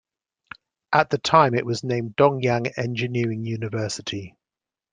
[0.91, 4.35] At the time it was named Dongyang Engineering University.